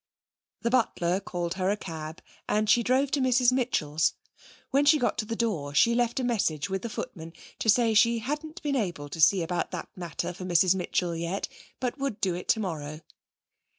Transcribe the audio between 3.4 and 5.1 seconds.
Mitchell's. When she